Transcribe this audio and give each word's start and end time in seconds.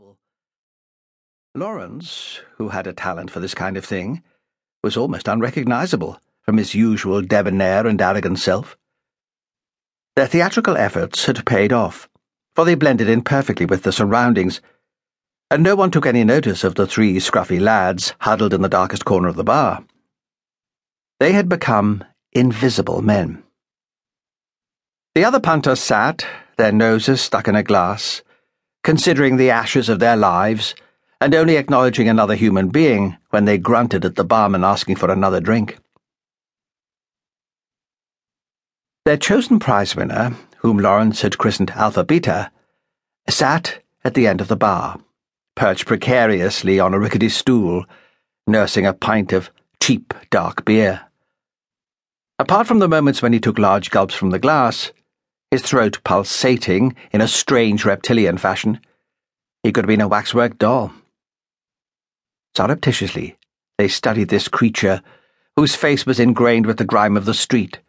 trouble. 0.00 0.18
Laurence, 1.54 2.40
who 2.56 2.68
had 2.68 2.86
a 2.86 2.92
talent 2.92 3.30
for 3.30 3.40
this 3.40 3.54
kind 3.54 3.76
of 3.76 3.84
thing, 3.84 4.22
was 4.82 4.96
almost 4.96 5.28
unrecognizable 5.28 6.20
from 6.42 6.56
his 6.56 6.74
usual 6.74 7.20
debonair 7.22 7.86
and 7.86 8.00
arrogant 8.00 8.38
self. 8.38 8.76
Their 10.16 10.26
theatrical 10.26 10.76
efforts 10.76 11.26
had 11.26 11.44
paid 11.44 11.72
off, 11.72 12.08
for 12.54 12.64
they 12.64 12.74
blended 12.74 13.08
in 13.08 13.22
perfectly 13.22 13.66
with 13.66 13.82
the 13.82 13.92
surroundings, 13.92 14.60
and 15.50 15.62
no 15.62 15.76
one 15.76 15.90
took 15.90 16.06
any 16.06 16.24
notice 16.24 16.64
of 16.64 16.76
the 16.76 16.86
three 16.86 17.16
scruffy 17.16 17.60
lads 17.60 18.14
huddled 18.20 18.54
in 18.54 18.62
the 18.62 18.68
darkest 18.68 19.04
corner 19.04 19.28
of 19.28 19.36
the 19.36 19.44
bar. 19.44 19.84
They 21.18 21.32
had 21.32 21.48
become 21.48 22.04
invisible 22.32 23.02
men. 23.02 23.42
The 25.14 25.24
other 25.24 25.40
punters 25.40 25.80
sat, 25.80 26.24
their 26.56 26.72
noses 26.72 27.20
stuck 27.20 27.48
in 27.48 27.56
a 27.56 27.62
glass, 27.62 28.22
considering 28.82 29.36
the 29.36 29.50
ashes 29.50 29.88
of 29.88 29.98
their 29.98 30.16
lives, 30.16 30.74
and 31.20 31.34
only 31.34 31.56
acknowledging 31.56 32.08
another 32.08 32.34
human 32.34 32.68
being 32.68 33.16
when 33.30 33.44
they 33.44 33.58
grunted 33.58 34.04
at 34.04 34.14
the 34.14 34.24
barman 34.24 34.64
asking 34.64 34.96
for 34.96 35.10
another 35.10 35.40
drink. 35.40 35.78
Their 39.04 39.16
chosen 39.16 39.58
prize 39.58 39.96
winner, 39.96 40.36
whom 40.58 40.78
Laurence 40.78 41.22
had 41.22 41.38
christened 41.38 41.70
Alpha 41.72 42.04
Beta, 42.04 42.50
sat 43.28 43.82
at 44.04 44.14
the 44.14 44.26
end 44.26 44.40
of 44.40 44.48
the 44.48 44.56
bar, 44.56 44.98
perched 45.54 45.86
precariously 45.86 46.80
on 46.80 46.94
a 46.94 46.98
rickety 46.98 47.28
stool, 47.28 47.84
nursing 48.46 48.86
a 48.86 48.92
pint 48.92 49.32
of 49.32 49.50
cheap 49.82 50.14
dark 50.30 50.64
beer. 50.64 51.02
Apart 52.38 52.66
from 52.66 52.78
the 52.78 52.88
moments 52.88 53.20
when 53.20 53.32
he 53.32 53.40
took 53.40 53.58
large 53.58 53.90
gulps 53.90 54.14
from 54.14 54.30
the 54.30 54.38
glass, 54.38 54.92
his 55.50 55.62
throat 55.62 55.98
pulsating 56.04 56.94
in 57.12 57.20
a 57.20 57.28
strange 57.28 57.84
reptilian 57.84 58.38
fashion, 58.38 58.80
he 59.62 59.72
could 59.72 59.84
have 59.84 59.88
been 59.88 60.00
a 60.00 60.08
waxwork 60.08 60.58
doll. 60.58 60.92
Surreptitiously, 62.56 63.36
they 63.78 63.88
studied 63.88 64.28
this 64.28 64.48
creature, 64.48 65.02
whose 65.56 65.74
face 65.74 66.06
was 66.06 66.20
ingrained 66.20 66.66
with 66.66 66.78
the 66.78 66.84
grime 66.84 67.16
of 67.16 67.24
the 67.24 67.34
street 67.34 67.80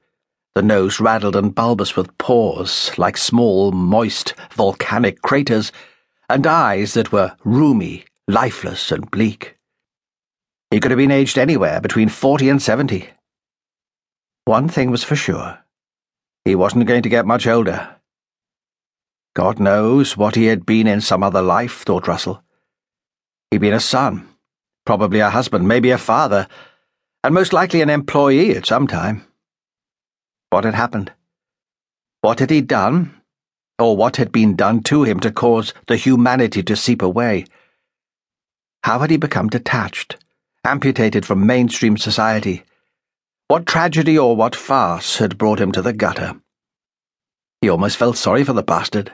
the 0.54 0.62
nose 0.62 1.00
raddled 1.00 1.36
and 1.36 1.56
bulbous 1.56 1.96
with 1.96 2.18
pores 2.18 2.92
like 2.98 3.16
small, 3.16 3.72
moist, 3.72 4.34
volcanic 4.52 5.22
craters, 5.22 5.72
and 6.30 6.46
eyes 6.46 6.94
that 6.94 7.12
were 7.12 7.36
rheumy, 7.46 8.04
lifeless, 8.28 8.92
and 8.92 9.10
bleak. 9.12 9.58
He 10.70 10.80
could 10.80 10.92
have 10.92 10.98
been 10.98 11.12
aged 11.12 11.38
anywhere 11.38 11.80
between 11.80 12.10
forty 12.10 12.50
and 12.50 12.62
seventy. 12.62 13.10
One 14.44 14.68
thing 14.68 14.92
was 14.92 15.04
for 15.04 15.16
sure 15.16 15.61
he 16.46 16.56
wasn't 16.56 16.88
going 16.88 17.04
to 17.04 17.10
get 17.10 17.26
much 17.26 17.48
older. 17.48 17.96
God 19.34 19.60
knows 19.60 20.18
what 20.18 20.36
he 20.36 20.46
had 20.46 20.66
been 20.66 20.88
in 20.88 21.02
some 21.02 21.24
other 21.24 21.42
life, 21.42 21.84
thought 21.84 22.08
Russell. 22.08 22.44
He'd 23.50 23.62
been 23.62 23.74
a 23.74 23.80
son, 23.80 24.28
probably 24.86 25.20
a 25.20 25.30
husband, 25.30 25.68
maybe 25.68 25.92
a 25.92 25.98
father, 25.98 26.48
and 27.24 27.34
most 27.34 27.54
likely 27.54 27.82
an 27.82 27.90
employee 27.90 28.56
at 28.56 28.66
some 28.66 28.88
time. 28.88 29.26
What 30.50 30.64
had 30.64 30.74
happened? 30.74 31.12
What 32.22 32.40
had 32.40 32.50
he 32.50 32.62
done? 32.62 33.14
Or 33.80 33.96
what 33.96 34.18
had 34.18 34.32
been 34.32 34.56
done 34.56 34.84
to 34.84 35.04
him 35.04 35.20
to 35.22 35.32
cause 35.32 35.74
the 35.88 35.96
humanity 35.96 36.62
to 36.64 36.76
seep 36.76 37.02
away? 37.02 37.46
How 38.84 39.00
had 39.00 39.12
he 39.12 39.18
become 39.18 39.48
detached, 39.48 40.18
amputated 40.66 41.26
from 41.26 41.46
mainstream 41.46 41.98
society? 41.98 42.64
What 43.52 43.66
tragedy 43.66 44.18
or 44.18 44.34
what 44.34 44.56
farce 44.56 45.18
had 45.18 45.38
brought 45.38 45.60
him 45.60 45.74
to 45.74 45.82
the 45.82 45.92
gutter? 45.92 46.40
He 47.60 47.68
almost 47.68 47.98
felt 47.98 48.16
sorry 48.16 48.46
for 48.46 48.54
the 48.54 48.64
bastard. 48.64 49.12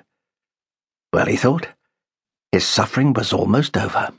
Well, 1.11 1.25
he 1.25 1.35
thought, 1.35 1.69
his 2.51 2.63
suffering 2.63 3.13
was 3.13 3.33
almost 3.33 3.75
over. 3.75 4.13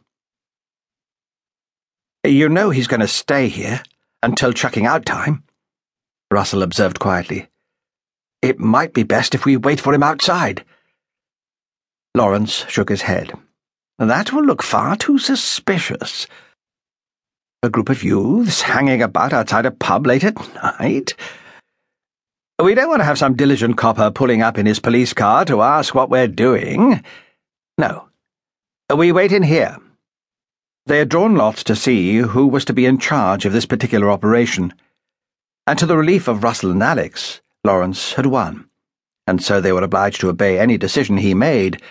You 2.25 2.49
know 2.49 2.71
he's 2.71 2.89
going 2.89 2.99
to 2.99 3.07
stay 3.07 3.47
here 3.47 3.81
until 4.21 4.53
chucking 4.53 4.87
out 4.87 5.07
time. 5.07 5.45
Russell 6.33 6.65
observed 6.65 6.99
quietly. 6.99 7.47
It 8.43 8.59
might 8.59 8.93
be 8.93 9.05
best 9.05 9.37
if 9.37 9.45
we 9.45 9.57
wait 9.57 9.81
for 9.81 9.95
him 9.95 10.03
outside. 10.03 10.65
Laurence 12.17 12.65
shook 12.69 12.89
his 12.89 13.03
head. 13.03 13.35
That 14.01 14.33
will 14.33 14.45
look 14.45 14.65
far 14.65 14.97
too 14.97 15.21
suspicious. 15.21 16.27
A 17.65 17.69
group 17.69 17.89
of 17.89 18.05
youths 18.05 18.63
hanging 18.63 19.03
about 19.03 19.33
outside 19.33 19.67
a 19.67 19.73
pub 19.73 20.07
late 20.07 20.23
at 20.23 20.37
night? 20.55 21.15
We 22.63 22.75
don't 22.77 22.89
want 22.89 23.01
to 23.01 23.05
have 23.05 23.19
some 23.19 23.35
diligent 23.35 23.77
copper 23.77 24.13
pulling 24.13 24.43
up 24.43 24.59
in 24.59 24.67
his 24.67 24.79
police 24.79 25.13
car 25.13 25.45
to 25.47 25.63
ask 25.63 25.93
what 25.93 26.09
we're 26.09 26.29
doing. 26.29 27.03
No. 27.77 28.09
We 28.95 29.11
wait 29.11 29.33
in 29.33 29.43
here. 29.43 29.77
They 30.87 30.99
had 30.99 31.09
drawn 31.09 31.35
lots 31.35 31.65
to 31.65 31.75
see 31.75 32.19
who 32.19 32.47
was 32.47 32.65
to 32.67 32.73
be 32.73 32.87
in 32.87 32.99
charge 32.99 33.45
of 33.45 33.53
this 33.53 33.67
particular 33.67 34.09
operation 34.09 34.73
and 35.67 35.77
to 35.81 35.87
the 35.87 35.97
relief 35.97 36.29
of 36.29 36.45
Russell 36.45 36.71
and 36.71 36.83
Alex, 36.83 37.41
Laurence 37.65 38.13
had 38.13 38.27
won, 38.27 38.71
and 39.27 39.43
so 39.43 39.61
they 39.61 39.73
were 39.73 39.83
obliged 39.83 40.21
to 40.21 40.31
obey 40.31 40.59
any 40.59 40.79
decision 40.79 41.17
he 41.17 41.35
made. 41.35 41.83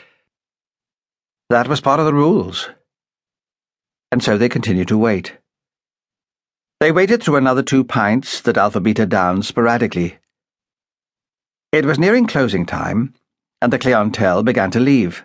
That 1.49 1.67
was 1.67 1.81
part 1.81 1.99
of 1.99 2.05
the 2.05 2.13
rules. 2.13 2.69
And 4.13 4.23
so 4.23 4.37
they 4.37 4.49
continued 4.49 4.87
to 4.87 4.97
wait. 4.97 5.37
They 6.79 6.91
waited 6.91 7.23
through 7.23 7.37
another 7.37 7.63
two 7.63 7.83
pints 7.83 8.39
that 8.41 8.57
Alpha 8.57 8.79
Beta 8.79 9.05
downed 9.05 9.45
sporadically. 9.45 10.19
It 11.71 11.85
was 11.85 11.97
nearing 11.97 12.27
closing 12.27 12.65
time, 12.65 13.13
and 13.61 13.73
the 13.73 13.79
clientele 13.79 14.43
began 14.43 14.69
to 14.71 14.79
leave. 14.79 15.23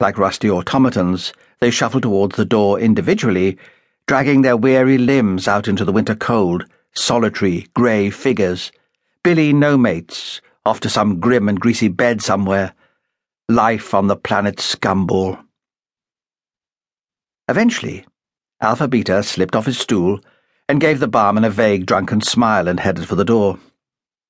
Like 0.00 0.18
rusty 0.18 0.50
automatons, 0.50 1.32
they 1.60 1.70
shuffled 1.70 2.02
towards 2.02 2.36
the 2.36 2.44
door 2.44 2.80
individually, 2.80 3.56
dragging 4.08 4.42
their 4.42 4.56
weary 4.56 4.98
limbs 4.98 5.46
out 5.46 5.68
into 5.68 5.84
the 5.84 5.92
winter 5.92 6.16
cold 6.16 6.66
solitary, 6.94 7.66
grey 7.74 8.10
figures, 8.10 8.72
Billy 9.22 9.52
no 9.52 9.78
mates, 9.78 10.40
off 10.64 10.80
to 10.80 10.90
some 10.90 11.20
grim 11.20 11.48
and 11.48 11.60
greasy 11.60 11.88
bed 11.88 12.22
somewhere, 12.22 12.74
life 13.48 13.94
on 13.94 14.08
the 14.08 14.16
planet 14.16 14.56
Scumball. 14.56 15.42
Eventually, 17.48 18.04
Alpha 18.62 18.86
Beta 18.86 19.24
slipped 19.24 19.56
off 19.56 19.66
his 19.66 19.78
stool 19.78 20.20
and 20.68 20.80
gave 20.80 21.00
the 21.00 21.08
barman 21.08 21.44
a 21.44 21.50
vague 21.50 21.84
drunken 21.84 22.20
smile 22.20 22.68
and 22.68 22.78
headed 22.78 23.08
for 23.08 23.16
the 23.16 23.24
door. 23.24 23.58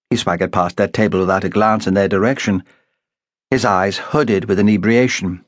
He 0.08 0.16
swaggered 0.16 0.52
past 0.52 0.78
their 0.78 0.88
table 0.88 1.20
without 1.20 1.44
a 1.44 1.50
glance 1.50 1.86
in 1.86 1.92
their 1.92 2.08
direction, 2.08 2.64
his 3.50 3.66
eyes 3.66 3.98
hooded 3.98 4.46
with 4.46 4.58
inebriation. 4.58 5.44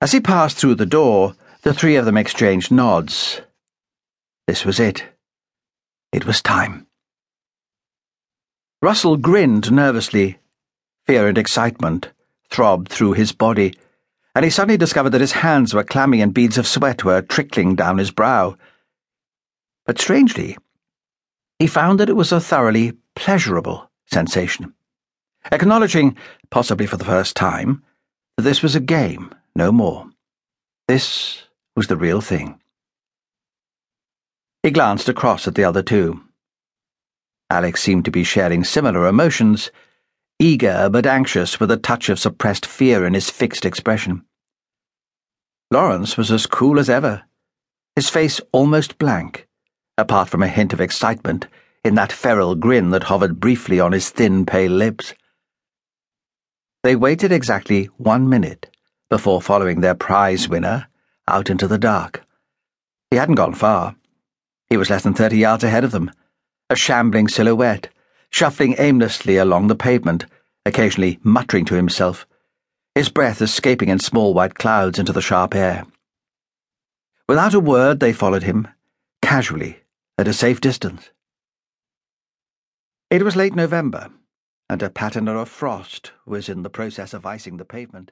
As 0.00 0.10
he 0.10 0.20
passed 0.20 0.58
through 0.58 0.74
the 0.74 0.86
door, 0.86 1.36
the 1.62 1.72
three 1.72 1.94
of 1.94 2.04
them 2.04 2.16
exchanged 2.16 2.72
nods. 2.72 3.40
This 4.48 4.64
was 4.64 4.80
it. 4.80 5.04
It 6.12 6.26
was 6.26 6.42
time. 6.42 6.88
Russell 8.82 9.16
grinned 9.16 9.70
nervously. 9.70 10.38
Fear 11.06 11.28
and 11.28 11.38
excitement 11.38 12.10
throbbed 12.50 12.88
through 12.88 13.12
his 13.12 13.32
body, 13.32 13.74
and 14.34 14.44
he 14.44 14.50
suddenly 14.50 14.76
discovered 14.76 15.10
that 15.10 15.20
his 15.20 15.32
hands 15.32 15.72
were 15.72 15.84
clammy 15.84 16.20
and 16.20 16.34
beads 16.34 16.58
of 16.58 16.66
sweat 16.66 17.04
were 17.04 17.22
trickling 17.22 17.74
down 17.74 17.98
his 17.98 18.10
brow. 18.10 18.56
But 19.86 20.00
strangely, 20.00 20.56
he 21.58 21.66
found 21.66 22.00
that 22.00 22.08
it 22.08 22.16
was 22.16 22.32
a 22.32 22.40
thoroughly 22.40 22.94
pleasurable 23.14 23.90
sensation, 24.06 24.74
acknowledging, 25.52 26.16
possibly 26.50 26.86
for 26.86 26.96
the 26.96 27.04
first 27.04 27.36
time, 27.36 27.82
that 28.36 28.42
this 28.42 28.62
was 28.62 28.74
a 28.74 28.80
game, 28.80 29.32
no 29.54 29.70
more. 29.70 30.06
This 30.88 31.44
was 31.76 31.86
the 31.86 31.96
real 31.96 32.20
thing. 32.20 32.60
He 34.62 34.70
glanced 34.70 35.08
across 35.08 35.46
at 35.46 35.54
the 35.54 35.64
other 35.64 35.82
two. 35.82 36.22
Alex 37.50 37.82
seemed 37.82 38.04
to 38.06 38.10
be 38.10 38.24
sharing 38.24 38.64
similar 38.64 39.06
emotions, 39.06 39.70
eager 40.44 40.90
but 40.90 41.06
anxious 41.06 41.58
with 41.58 41.70
a 41.70 41.76
touch 41.78 42.10
of 42.10 42.18
suppressed 42.20 42.66
fear 42.66 43.06
in 43.06 43.14
his 43.14 43.30
fixed 43.30 43.64
expression. 43.64 44.22
Laurence 45.70 46.18
was 46.18 46.30
as 46.30 46.46
cool 46.46 46.78
as 46.78 46.90
ever, 46.90 47.22
his 47.96 48.10
face 48.10 48.40
almost 48.52 48.98
blank, 48.98 49.48
apart 49.96 50.28
from 50.28 50.42
a 50.42 50.48
hint 50.48 50.74
of 50.74 50.80
excitement 50.80 51.46
in 51.82 51.94
that 51.94 52.12
feral 52.12 52.54
grin 52.54 52.90
that 52.90 53.04
hovered 53.04 53.40
briefly 53.40 53.80
on 53.80 53.92
his 53.92 54.10
thin, 54.10 54.44
pale 54.44 54.70
lips. 54.70 55.14
They 56.82 56.94
waited 56.94 57.32
exactly 57.32 57.86
one 57.96 58.28
minute 58.28 58.70
before 59.08 59.40
following 59.40 59.80
their 59.80 59.94
prize 59.94 60.48
winner 60.48 60.88
out 61.26 61.48
into 61.48 61.66
the 61.66 61.78
dark. 61.78 62.22
He 63.10 63.16
hadn't 63.16 63.36
gone 63.36 63.54
far. 63.54 63.96
He 64.68 64.76
was 64.76 64.90
less 64.90 65.04
than 65.04 65.14
thirty 65.14 65.38
yards 65.38 65.64
ahead 65.64 65.84
of 65.84 65.92
them, 65.92 66.10
a 66.68 66.76
shambling 66.76 67.28
silhouette, 67.28 67.88
shuffling 68.34 68.74
aimlessly 68.78 69.36
along 69.36 69.68
the 69.68 69.76
pavement, 69.76 70.26
occasionally 70.66 71.20
muttering 71.22 71.64
to 71.64 71.76
himself, 71.76 72.26
his 72.96 73.08
breath 73.08 73.40
escaping 73.40 73.88
in 73.88 74.00
small 74.00 74.34
white 74.34 74.56
clouds 74.56 74.98
into 74.98 75.12
the 75.12 75.22
sharp 75.22 75.54
air. 75.54 75.86
Without 77.28 77.54
a 77.54 77.60
word, 77.60 78.00
they 78.00 78.12
followed 78.12 78.42
him, 78.42 78.66
casually, 79.22 79.84
at 80.18 80.26
a 80.26 80.32
safe 80.32 80.60
distance. 80.60 81.10
It 83.08 83.22
was 83.22 83.36
late 83.36 83.54
November, 83.54 84.10
and 84.68 84.82
a 84.82 84.90
patina 84.90 85.36
of 85.36 85.48
frost 85.48 86.10
was 86.26 86.48
in 86.48 86.64
the 86.64 86.70
process 86.70 87.14
of 87.14 87.24
icing 87.24 87.58
the 87.58 87.64
pavement. 87.64 88.10